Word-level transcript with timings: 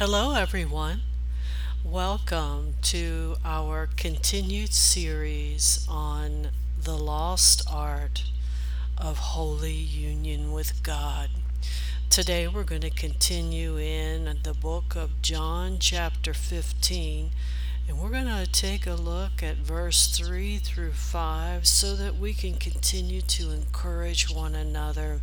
Hello, 0.00 0.32
everyone. 0.32 1.02
Welcome 1.84 2.76
to 2.84 3.36
our 3.44 3.86
continued 3.98 4.72
series 4.72 5.86
on 5.90 6.48
the 6.82 6.96
lost 6.96 7.62
art 7.70 8.24
of 8.96 9.18
holy 9.18 9.74
union 9.74 10.52
with 10.52 10.82
God. 10.82 11.28
Today, 12.08 12.48
we're 12.48 12.64
going 12.64 12.80
to 12.80 12.88
continue 12.88 13.76
in 13.76 14.38
the 14.42 14.54
book 14.54 14.96
of 14.96 15.20
John, 15.20 15.76
chapter 15.78 16.32
15, 16.32 17.32
and 17.86 17.98
we're 17.98 18.08
going 18.08 18.24
to 18.24 18.50
take 18.50 18.86
a 18.86 18.94
look 18.94 19.42
at 19.42 19.58
verse 19.58 20.16
3 20.16 20.56
through 20.56 20.92
5 20.92 21.66
so 21.66 21.94
that 21.94 22.16
we 22.16 22.32
can 22.32 22.54
continue 22.54 23.20
to 23.20 23.50
encourage 23.50 24.34
one 24.34 24.54
another 24.54 25.20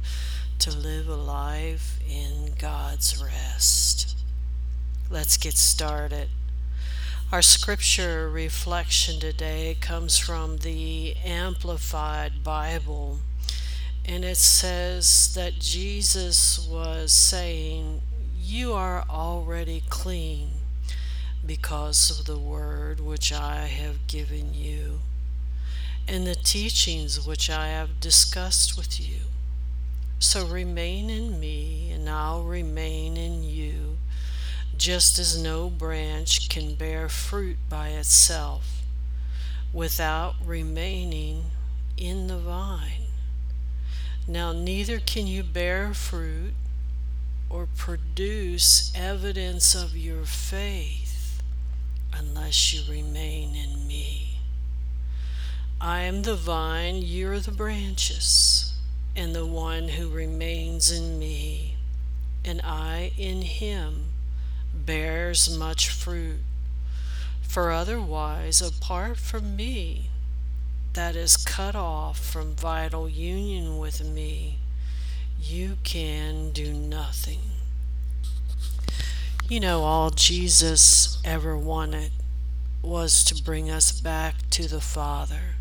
to 0.60 0.70
live 0.70 1.08
a 1.08 1.16
life 1.16 2.00
in 2.08 2.54
God's 2.60 3.20
rest. 3.20 4.17
Let's 5.10 5.38
get 5.38 5.54
started. 5.54 6.28
Our 7.32 7.42
scripture 7.42 8.30
reflection 8.30 9.22
today 9.22 9.78
comes 9.80 10.18
from 10.18 10.58
the 10.58 11.16
Amplified 11.24 12.44
Bible, 12.44 13.20
and 14.04 14.26
it 14.26 14.36
says 14.36 15.34
that 15.34 15.60
Jesus 15.60 16.60
was 16.60 17.14
saying, 17.14 18.02
You 18.38 18.74
are 18.74 19.06
already 19.10 19.82
clean 19.88 20.50
because 21.46 22.20
of 22.20 22.26
the 22.26 22.38
word 22.38 23.00
which 23.00 23.32
I 23.32 23.68
have 23.68 24.08
given 24.08 24.54
you 24.54 25.00
and 26.06 26.28
the 26.28 26.36
teachings 26.36 27.26
which 27.26 27.50
I 27.50 27.68
have 27.68 28.02
discussed 28.02 28.76
with 28.76 29.00
you. 29.00 29.20
So 30.20 30.46
remain 30.46 31.10
in 31.10 31.40
me, 31.40 31.92
and 31.94 32.10
I'll 32.10 32.44
remain 32.44 33.16
in 33.16 33.44
you 33.44 33.87
just 34.78 35.18
as 35.18 35.42
no 35.42 35.70
branch 35.70 36.50
can 36.50 36.76
bear 36.76 37.10
fruit 37.10 37.58
by 37.70 37.90
itself 37.90 38.84
without 39.74 40.36
remaining 40.46 41.46
in 41.98 42.28
the 42.28 42.38
vine. 42.38 43.08
Now, 44.28 44.52
neither 44.52 45.00
can 45.00 45.26
you 45.26 45.44
bear 45.44 45.94
fruit 45.94 46.54
or 47.50 47.68
produce 47.76 48.92
evidence 48.96 49.74
of 49.74 49.96
your 49.96 50.26
faith 50.26 51.42
unless 52.14 52.74
you 52.74 52.92
remain 52.92 53.56
in 53.56 53.88
me. 53.88 54.40
I 55.80 56.02
am 56.02 56.24
the 56.24 56.36
vine, 56.36 57.02
you're 57.04 57.40
the 57.40 57.52
branches, 57.52 58.74
and 59.16 59.34
the 59.34 59.46
one 59.46 59.90
who 59.90 60.10
remains 60.10 60.92
in 60.92 61.20
me, 61.20 61.76
and 62.44 62.62
I 62.64 63.12
in 63.18 63.44
him 63.44 64.08
bears 64.86 65.56
much 65.58 65.90
fruit. 65.90 66.40
For 67.42 67.72
otherwise, 67.72 68.62
apart 68.62 69.18
from 69.18 69.56
me, 69.56 70.10
that 70.94 71.16
is 71.16 71.38
cut 71.38 71.76
off 71.76 72.20
from 72.20 72.56
vital 72.56 73.08
union 73.08 73.78
with 73.78 74.04
me, 74.04 74.58
you 75.40 75.78
can 75.84 76.52
do 76.52 76.74
nothing. 76.74 77.40
You 79.48 79.60
know, 79.60 79.84
all 79.84 80.10
Jesus 80.10 81.20
ever 81.24 81.58
wanted 81.58 82.12
was 82.82 83.24
to 83.26 83.44
bring 83.44 83.70
us 83.70 83.92
back 83.92 84.50
to 84.52 84.68
the 84.68 84.82
Father. 84.82 85.56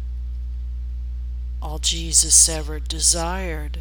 All 1.63 1.79
Jesus 1.79 2.49
ever 2.49 2.81
desired 2.81 3.81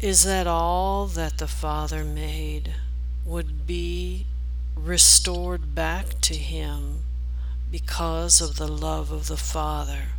is 0.00 0.24
that 0.24 0.46
all 0.46 1.06
that 1.06 1.38
the 1.38 1.48
Father 1.48 2.04
made 2.04 2.74
would 3.26 3.66
be 3.66 4.24
restored 4.76 5.74
back 5.74 6.20
to 6.20 6.34
him 6.34 7.00
because 7.72 8.40
of 8.40 8.56
the 8.56 8.68
love 8.68 9.10
of 9.10 9.26
the 9.26 9.36
Father. 9.36 10.10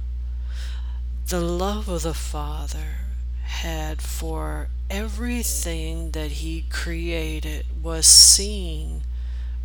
The 1.29 1.39
love 1.39 1.87
of 1.87 2.03
the 2.03 2.13
Father 2.13 3.05
had 3.43 4.01
for 4.01 4.67
everything 4.89 6.11
that 6.11 6.31
he 6.31 6.65
created 6.69 7.65
was 7.81 8.05
seen 8.05 9.03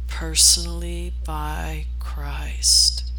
personally 0.07 1.13
by 1.25 1.87
Christ. 1.99 3.11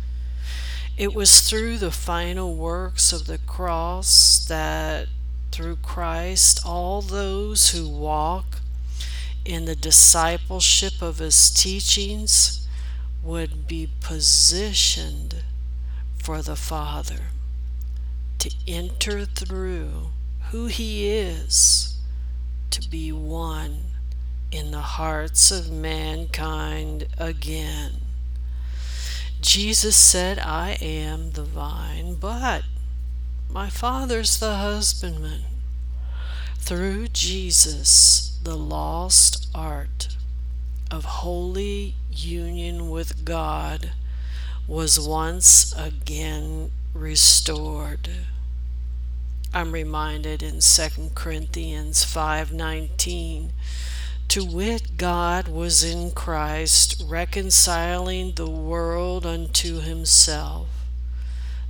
It 0.97 1.13
was 1.13 1.41
through 1.41 1.79
the 1.79 1.91
final 1.91 2.55
works 2.55 3.11
of 3.11 3.27
the 3.27 3.39
cross 3.39 4.45
that 4.47 5.07
through 5.51 5.77
Christ 5.77 6.61
all 6.65 7.01
those 7.01 7.71
who 7.71 7.89
walk 7.89 8.59
in 9.45 9.65
the 9.65 9.75
discipleship 9.75 11.01
of 11.01 11.17
his 11.17 11.51
teachings 11.51 12.67
would 13.21 13.67
be 13.67 13.89
positioned 14.01 15.43
for 16.17 16.41
the 16.41 16.55
Father 16.55 17.27
to 18.39 18.51
enter 18.67 19.25
through 19.25 20.07
who 20.51 20.67
he 20.67 21.07
is 21.09 21.97
to 22.69 22.89
be 22.89 23.11
one 23.11 23.79
in 24.51 24.71
the 24.71 24.81
hearts 24.81 25.51
of 25.51 25.71
mankind 25.71 27.07
again. 27.17 27.93
Jesus 29.41 29.95
said, 29.95 30.39
I 30.39 30.77
am 30.81 31.31
the 31.31 31.43
vine, 31.43 32.15
but 32.15 32.63
my 33.49 33.69
Father's 33.69 34.39
the 34.39 34.55
husbandman. 34.55 35.43
Through 36.57 37.09
Jesus, 37.09 38.32
the 38.43 38.57
lost 38.57 39.47
art 39.55 40.17
of 40.91 41.05
holy 41.05 41.95
union 42.11 42.89
with 42.89 43.23
God 43.23 43.93
was 44.67 44.99
once 44.99 45.73
again 45.77 46.69
restored. 46.93 48.09
I'm 49.53 49.71
reminded 49.71 50.43
in 50.43 50.59
2 50.59 51.11
Corinthians 51.15 52.03
5:19 52.03 53.53
to 54.27 54.43
wit 54.43 54.97
God 54.97 55.47
was 55.47 55.81
in 55.81 56.11
Christ 56.11 57.01
reconciling 57.05 58.33
the 58.33 58.49
world 58.49 59.25
unto 59.25 59.79
himself 59.79 60.67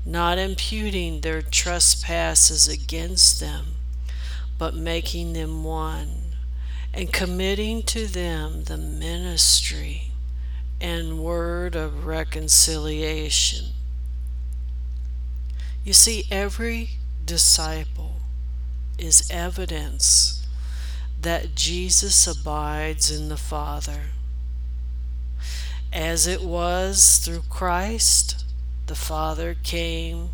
not 0.05 0.39
imputing 0.39 1.21
their 1.21 1.43
trespasses 1.43 2.67
against 2.67 3.39
them 3.39 3.75
but 4.57 4.73
making 4.73 5.33
them 5.33 5.63
one 5.63 6.22
and 6.93 7.11
committing 7.11 7.81
to 7.83 8.05
them 8.05 8.65
the 8.65 8.77
ministry 8.77 10.11
and 10.79 11.19
word 11.19 11.75
of 11.75 12.05
reconciliation. 12.05 13.67
You 15.83 15.93
see, 15.93 16.25
every 16.29 16.91
disciple 17.25 18.17
is 18.97 19.29
evidence 19.31 20.45
that 21.19 21.55
Jesus 21.55 22.27
abides 22.27 23.09
in 23.09 23.29
the 23.29 23.37
Father. 23.37 24.01
As 25.91 26.27
it 26.27 26.41
was 26.41 27.17
through 27.23 27.43
Christ, 27.49 28.45
the 28.87 28.95
Father 28.95 29.55
came 29.55 30.29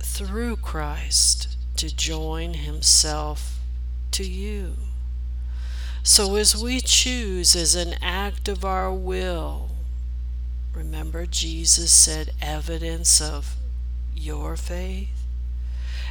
through 0.00 0.56
Christ 0.56 1.56
to 1.76 1.94
join 1.94 2.54
himself 2.54 3.58
to 4.12 4.24
you. 4.24 4.74
So, 6.08 6.36
as 6.36 6.56
we 6.56 6.80
choose 6.80 7.54
as 7.54 7.74
an 7.74 7.96
act 8.00 8.48
of 8.48 8.64
our 8.64 8.90
will, 8.90 9.68
remember 10.74 11.26
Jesus 11.26 11.92
said, 11.92 12.32
evidence 12.40 13.20
of 13.20 13.56
your 14.16 14.56
faith? 14.56 15.26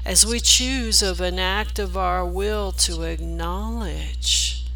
As 0.06 0.24
we 0.24 0.40
choose 0.40 1.02
of 1.02 1.20
an 1.20 1.40
act 1.40 1.80
of 1.80 1.98
our 1.98 2.24
will 2.24 2.72
to 2.74 3.02
acknowledge 3.02 4.68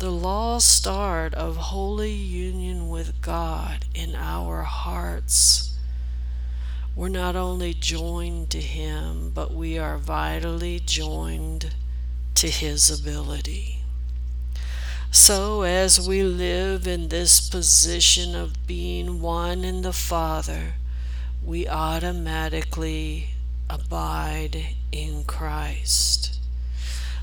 the 0.00 0.12
lost 0.12 0.86
art 0.86 1.32
of 1.32 1.56
holy 1.56 2.12
union 2.12 2.90
with 2.90 3.22
God 3.22 3.86
in 3.94 4.14
our 4.14 4.64
hearts, 4.64 5.78
we're 6.94 7.08
not 7.08 7.36
only 7.36 7.72
joined 7.72 8.50
to 8.50 8.60
Him, 8.60 9.30
but 9.34 9.54
we 9.54 9.78
are 9.78 9.96
vitally 9.96 10.78
joined 10.78 11.74
to 12.34 12.48
His 12.48 12.90
ability. 12.90 13.80
So, 15.10 15.62
as 15.62 16.06
we 16.06 16.22
live 16.22 16.86
in 16.86 17.08
this 17.08 17.48
position 17.48 18.34
of 18.34 18.66
being 18.66 19.20
one 19.20 19.64
in 19.64 19.82
the 19.82 19.92
Father, 19.92 20.74
we 21.44 21.66
automatically 21.66 23.28
abide 23.70 24.74
in 24.92 25.24
Christ. 25.24 26.38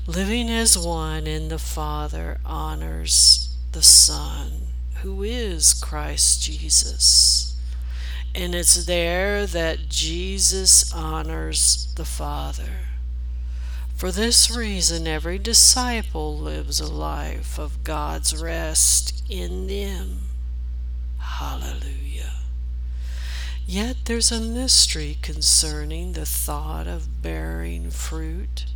Living 0.06 0.50
as 0.50 0.76
one 0.76 1.26
in 1.26 1.48
the 1.48 1.58
Father 1.58 2.38
honors 2.44 3.56
the 3.72 3.82
Son, 3.82 4.68
who 5.02 5.22
is 5.22 5.72
Christ 5.72 6.42
Jesus. 6.42 7.56
And 8.34 8.54
it's 8.54 8.86
there 8.86 9.46
that 9.46 9.88
Jesus 9.88 10.92
honors 10.92 11.92
the 11.96 12.04
Father. 12.04 12.93
For 14.04 14.12
this 14.12 14.54
reason, 14.54 15.06
every 15.06 15.38
disciple 15.38 16.36
lives 16.36 16.78
a 16.78 16.92
life 16.92 17.58
of 17.58 17.82
God's 17.84 18.36
rest 18.36 19.24
in 19.30 19.66
them. 19.66 20.18
Hallelujah. 21.16 22.34
Yet 23.66 23.96
there's 24.04 24.30
a 24.30 24.42
mystery 24.42 25.16
concerning 25.22 26.12
the 26.12 26.26
thought 26.26 26.86
of 26.86 27.22
bearing 27.22 27.88
fruit. 27.88 28.66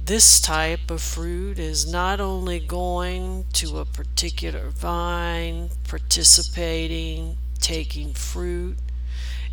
This 0.00 0.40
type 0.40 0.92
of 0.92 1.02
fruit 1.02 1.58
is 1.58 1.90
not 1.90 2.20
only 2.20 2.60
going 2.60 3.46
to 3.54 3.80
a 3.80 3.84
particular 3.84 4.70
vine, 4.70 5.70
participating, 5.88 7.36
taking 7.58 8.14
fruit, 8.14 8.76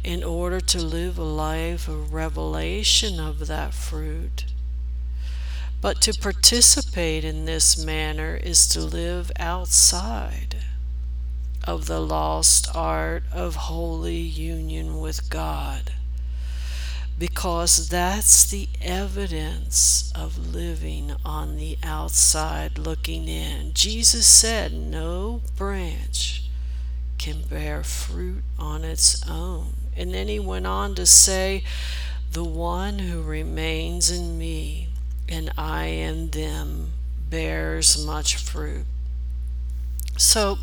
in 0.05 0.23
order 0.23 0.61
to 0.61 0.79
live 0.79 1.17
a 1.17 1.23
life 1.23 1.87
of 1.87 2.13
revelation 2.13 3.19
of 3.19 3.47
that 3.47 3.73
fruit. 3.73 4.45
But 5.81 5.99
to 6.01 6.13
participate 6.13 7.23
in 7.23 7.45
this 7.45 7.83
manner 7.83 8.35
is 8.35 8.67
to 8.69 8.81
live 8.81 9.31
outside 9.39 10.57
of 11.63 11.87
the 11.87 11.99
lost 11.99 12.67
art 12.75 13.23
of 13.33 13.55
holy 13.55 14.17
union 14.17 14.99
with 14.99 15.27
God. 15.27 15.93
Because 17.17 17.89
that's 17.89 18.47
the 18.51 18.69
evidence 18.83 20.13
of 20.13 20.53
living 20.53 21.15
on 21.25 21.55
the 21.55 21.79
outside 21.81 22.77
looking 22.77 23.27
in. 23.27 23.73
Jesus 23.73 24.27
said, 24.27 24.71
No 24.71 25.41
branch 25.57 26.43
can 27.17 27.41
bear 27.41 27.83
fruit 27.83 28.43
on 28.59 28.83
its 28.83 29.27
own. 29.27 29.84
And 29.97 30.13
then 30.13 30.27
he 30.27 30.39
went 30.39 30.68
on 30.68 30.95
to 30.95 31.06
say, 31.06 31.63
The 32.31 32.44
one 32.44 33.00
who 33.00 33.21
remains 33.21 34.12
in 34.12 34.38
me 34.38 34.89
and 35.27 35.51
I 35.57 35.86
in 35.86 36.30
them 36.30 36.92
bears 37.30 38.03
much 38.03 38.36
fruit. 38.36 38.86
So 40.18 40.57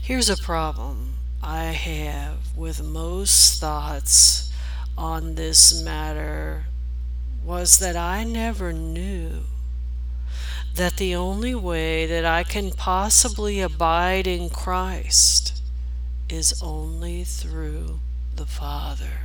here's 0.00 0.30
a 0.30 0.36
problem 0.36 1.14
I 1.42 1.64
have 1.66 2.56
with 2.56 2.82
most 2.82 3.60
thoughts 3.60 4.52
on 4.96 5.34
this 5.34 5.82
matter 5.82 6.64
was 7.44 7.78
that 7.78 7.96
I 7.96 8.24
never 8.24 8.72
knew 8.72 9.44
that 10.74 10.96
the 10.96 11.14
only 11.14 11.54
way 11.54 12.06
that 12.06 12.24
I 12.24 12.44
can 12.44 12.70
possibly 12.70 13.60
abide 13.60 14.26
in 14.26 14.50
Christ 14.50 15.60
is 16.28 16.60
only 16.62 17.24
through 17.24 18.00
the 18.40 18.46
Father. 18.46 19.20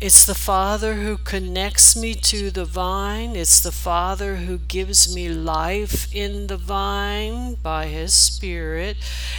It's 0.00 0.26
the 0.26 0.34
Father 0.34 0.94
who 0.94 1.16
connects 1.16 1.94
me 1.96 2.12
to 2.14 2.50
the 2.50 2.64
vine. 2.64 3.36
It's 3.36 3.60
the 3.60 3.70
Father 3.70 4.34
who 4.34 4.58
gives 4.58 5.14
me 5.14 5.28
life 5.28 6.12
in 6.12 6.48
the 6.48 6.56
vine 6.56 7.54
by 7.54 7.86
His 7.86 8.12
Spirit. 8.12 8.96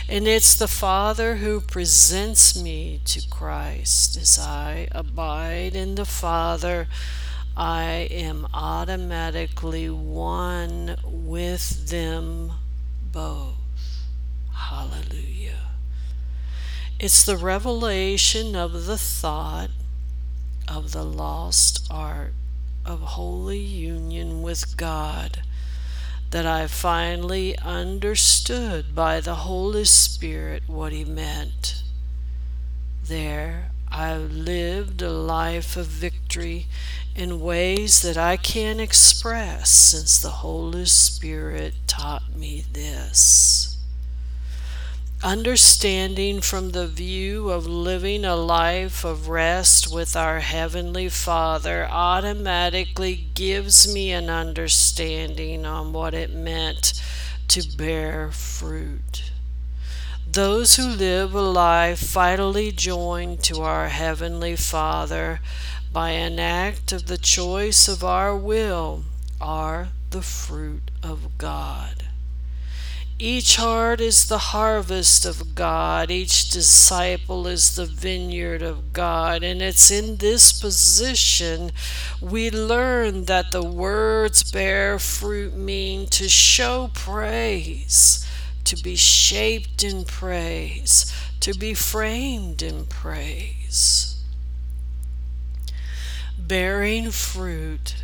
And 0.07 0.25
it's 0.25 0.55
the 0.55 0.69
Father 0.69 1.35
who 1.35 1.59
presents 1.59 2.55
me 2.55 3.01
to 3.07 3.27
Christ. 3.29 4.15
As 4.15 4.39
I 4.39 4.87
abide 4.93 5.75
in 5.75 5.95
the 5.95 6.05
Father, 6.05 6.87
I 7.57 8.07
am 8.09 8.47
automatically 8.53 9.89
one 9.89 10.95
with 11.03 11.89
them 11.89 12.53
both. 13.11 13.58
It's 17.01 17.23
the 17.23 17.37
revelation 17.37 18.57
of 18.57 18.85
the 18.85 18.97
thought 18.97 19.69
of 20.67 20.91
the 20.91 21.05
lost 21.05 21.87
art 21.89 22.33
of 22.85 22.99
holy 22.99 23.57
union 23.57 24.41
with 24.41 24.75
God 24.75 25.41
that 26.31 26.45
I 26.45 26.67
finally 26.67 27.57
understood 27.59 28.93
by 28.93 29.21
the 29.21 29.35
Holy 29.35 29.85
Spirit 29.85 30.63
what 30.67 30.91
He 30.91 31.05
meant. 31.05 31.83
There, 33.05 33.71
I 33.89 34.17
lived 34.17 35.01
a 35.01 35.09
life 35.09 35.77
of 35.77 35.85
victory 35.85 36.67
in 37.15 37.39
ways 37.39 38.01
that 38.01 38.17
I 38.17 38.35
can't 38.35 38.81
express 38.81 39.69
since 39.69 40.21
the 40.21 40.43
Holy 40.43 40.85
Spirit 40.85 41.75
taught 41.87 42.35
me 42.35 42.65
this 42.73 43.78
understanding 45.23 46.39
from 46.39 46.71
the 46.71 46.87
view 46.87 47.49
of 47.49 47.67
living 47.67 48.23
a 48.23 48.37
life 48.37 49.03
of 49.03 49.27
rest 49.27 49.93
with 49.93 50.15
our 50.15 50.39
Heavenly 50.39 51.09
Father 51.09 51.85
automatically 51.91 53.27
gives 53.33 53.93
me 53.93 54.11
an 54.13 54.29
understanding 54.29 55.65
on 55.65 55.91
what 55.91 56.13
it 56.13 56.33
meant 56.33 56.93
to 57.49 57.61
bear 57.77 58.31
fruit. 58.31 59.31
Those 60.25 60.77
who 60.77 60.87
live 60.87 61.33
a 61.33 61.41
life 61.41 61.99
vitally 61.99 62.71
joined 62.71 63.43
to 63.43 63.61
our 63.61 63.89
Heavenly 63.89 64.55
Father 64.55 65.41
by 65.91 66.11
an 66.11 66.39
act 66.39 66.93
of 66.93 67.07
the 67.07 67.17
choice 67.17 67.89
of 67.89 68.05
our 68.05 68.37
will 68.37 69.03
are 69.41 69.89
the 70.11 70.21
fruit 70.21 70.91
of 71.03 71.37
God. 71.37 71.98
Each 73.21 73.57
heart 73.57 73.99
is 73.99 74.29
the 74.29 74.37
harvest 74.37 75.25
of 75.25 75.53
God. 75.53 76.09
Each 76.09 76.47
disciple 76.47 77.47
is 77.47 77.75
the 77.75 77.85
vineyard 77.85 78.61
of 78.61 78.93
God. 78.93 79.43
And 79.43 79.61
it's 79.61 79.91
in 79.91 80.15
this 80.17 80.53
position 80.53 81.73
we 82.21 82.49
learn 82.49 83.25
that 83.25 83.51
the 83.51 83.61
words 83.61 84.49
bear 84.49 84.97
fruit 84.99 85.53
mean 85.53 86.07
to 86.11 86.29
show 86.29 86.91
praise, 86.93 88.25
to 88.63 88.81
be 88.81 88.95
shaped 88.95 89.83
in 89.83 90.05
praise, 90.05 91.13
to 91.41 91.53
be 91.53 91.73
framed 91.73 92.61
in 92.61 92.85
praise. 92.85 94.23
Bearing 96.37 97.11
fruit 97.11 97.95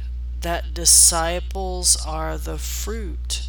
that 0.42 0.74
disciples 0.74 1.96
are 2.06 2.38
the 2.38 2.58
fruit 2.58 3.48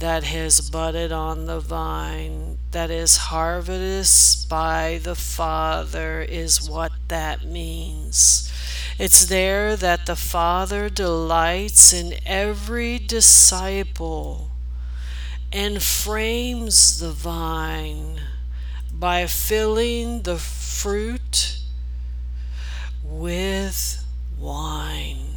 that 0.00 0.24
has 0.24 0.70
budded 0.70 1.12
on 1.12 1.46
the 1.46 1.60
vine, 1.60 2.58
that 2.72 2.90
is 2.90 3.16
harvested 3.28 4.48
by 4.48 4.98
the 5.02 5.14
Father, 5.14 6.22
is 6.22 6.68
what 6.68 6.90
that 7.08 7.44
means. 7.44 8.50
It's 8.98 9.26
there 9.26 9.76
that 9.76 10.06
the 10.06 10.16
Father 10.16 10.88
delights 10.88 11.92
in 11.92 12.14
every 12.26 12.98
disciple 12.98 14.50
and 15.52 15.82
frames 15.82 16.98
the 17.00 17.10
vine 17.10 18.20
by 18.92 19.26
filling 19.26 20.22
the 20.22 20.38
fruit 20.38 21.58
with 23.04 24.04
wine. 24.38 25.29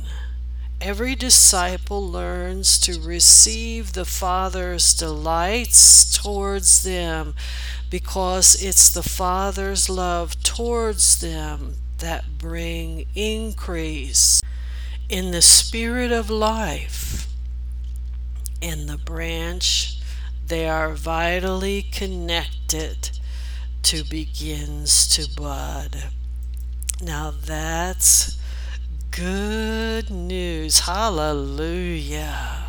Every 0.86 1.16
disciple 1.16 2.06
learns 2.06 2.78
to 2.80 3.00
receive 3.00 3.94
the 3.94 4.04
Father's 4.04 4.94
delights 4.94 6.14
towards 6.18 6.84
them 6.84 7.36
because 7.90 8.62
it's 8.62 8.94
the 8.94 9.02
Father's 9.02 9.90
love 9.90 10.44
towards 10.44 11.22
them 11.22 11.76
that 12.00 12.38
bring 12.38 13.06
increase 13.16 14.42
in 15.08 15.32
the 15.32 15.42
spirit 15.42 16.12
of 16.12 16.30
life. 16.30 17.30
In 18.60 18.88
the 18.88 18.98
branch, 18.98 20.02
they 20.46 20.68
are 20.68 20.92
vitally 20.92 21.84
connected 21.84 23.10
to 23.84 24.04
begins 24.04 25.08
to 25.16 25.34
bud. 25.34 26.10
Now 27.02 27.32
that's 27.32 28.38
Good 29.16 30.10
news. 30.10 30.53
Hallelujah. 30.72 32.64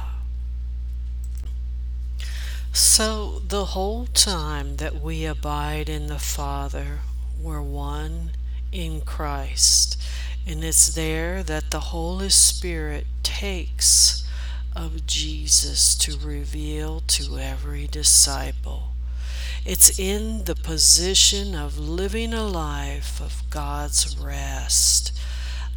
So, 2.72 3.40
the 3.46 3.66
whole 3.66 4.06
time 4.06 4.76
that 4.76 5.00
we 5.00 5.24
abide 5.24 5.88
in 5.88 6.08
the 6.08 6.18
Father, 6.18 6.98
we're 7.40 7.62
one 7.62 8.32
in 8.72 9.00
Christ. 9.02 9.96
And 10.44 10.64
it's 10.64 10.92
there 10.92 11.44
that 11.44 11.70
the 11.70 11.80
Holy 11.80 12.30
Spirit 12.30 13.06
takes 13.22 14.28
of 14.74 15.06
Jesus 15.06 15.94
to 15.96 16.18
reveal 16.18 17.00
to 17.06 17.38
every 17.38 17.86
disciple. 17.86 18.88
It's 19.64 20.00
in 20.00 20.44
the 20.44 20.56
position 20.56 21.54
of 21.54 21.78
living 21.78 22.34
a 22.34 22.44
life 22.44 23.20
of 23.20 23.44
God's 23.50 24.18
rest 24.18 25.12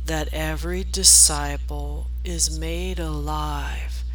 that 0.07 0.29
every 0.31 0.85
disciple 0.85 2.07
is 2.23 2.57
made 2.57 2.97
alive 2.97 4.05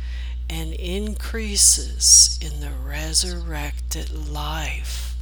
and 0.49 0.73
increases 0.73 2.39
in 2.41 2.61
the 2.61 2.71
resurrected 2.71 4.31
life 4.31 5.17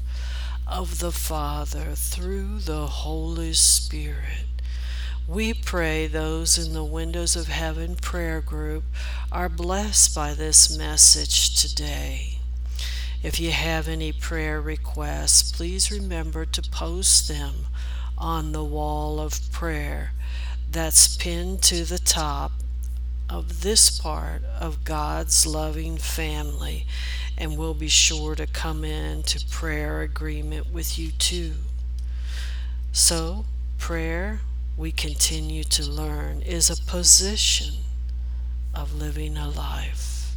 of 0.69 1.01
the 1.01 1.11
Father 1.11 1.95
through 1.97 2.61
the 2.61 2.87
Holy 2.87 3.53
Spirit. 3.53 4.47
We 5.27 5.55
pray 5.55 6.07
those 6.07 6.57
in 6.57 6.73
the 6.73 6.85
Windows 6.85 7.35
of 7.35 7.49
Heaven 7.49 7.97
prayer 7.97 8.41
group 8.41 8.85
are 9.33 9.49
blessed 9.49 10.15
by 10.15 10.35
this 10.35 10.77
message 10.77 11.61
today. 11.61 12.39
If 13.25 13.41
you 13.41 13.51
have 13.51 13.89
any 13.89 14.13
prayer 14.13 14.61
requests, 14.61 15.51
please 15.51 15.91
remember 15.91 16.45
to 16.47 16.63
post 16.63 17.27
them 17.27 17.67
on 18.17 18.53
the 18.53 18.65
wall 18.65 19.19
of 19.19 19.51
prayer 19.51 20.13
that's 20.71 21.17
pinned 21.17 21.63
to 21.63 21.85
the 21.85 21.99
top 21.99 22.53
of 23.29 23.63
this 23.63 23.91
part 23.99 24.43
of 24.59 24.85
God's 24.85 25.47
loving 25.47 25.97
family, 25.97 26.87
and 27.37 27.57
we'll 27.57 27.75
be 27.75 27.89
sure 27.89 28.35
to 28.35 28.47
come 28.47 28.85
into 28.85 29.45
prayer 29.49 30.03
agreement 30.03 30.73
with 30.73 30.99
you 30.99 31.11
too. 31.13 31.55
So, 32.93 33.45
prayer, 33.79 34.41
we 34.77 34.93
continue 34.93 35.65
to 35.65 35.89
learn, 35.89 36.43
is 36.43 36.71
a 36.71 36.91
position 36.91 37.75
of 38.75 38.95
living 38.95 39.37
a 39.37 39.49
life 39.49 40.35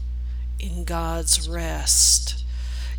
in 0.60 0.84
God's 0.84 1.48
rest, 1.50 2.44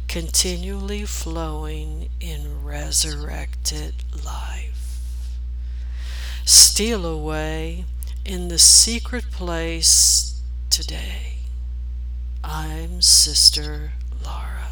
continually 0.08 1.04
flowing 1.04 2.10
in 2.20 2.64
resurrected 2.64 3.94
life. 4.24 4.83
Steal 6.46 7.06
away 7.06 7.86
in 8.26 8.48
the 8.48 8.58
secret 8.58 9.30
place 9.30 10.42
today. 10.68 11.38
I'm 12.42 13.00
Sister 13.00 13.92
Laura. 14.22 14.63